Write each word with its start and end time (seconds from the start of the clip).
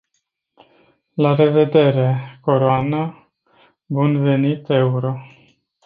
La 1.23 1.33
revedere, 1.41 2.07
coroană, 2.47 3.05
bun 3.99 4.21
venit, 4.25 4.69
euro. 4.85 5.15